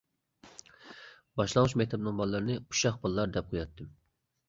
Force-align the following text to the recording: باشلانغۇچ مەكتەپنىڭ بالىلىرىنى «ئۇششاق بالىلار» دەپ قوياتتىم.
باشلانغۇچ 1.43 1.77
مەكتەپنىڭ 1.83 2.19
بالىلىرىنى 2.25 2.59
«ئۇششاق 2.65 3.01
بالىلار» 3.07 3.35
دەپ 3.41 3.57
قوياتتىم. 3.57 3.97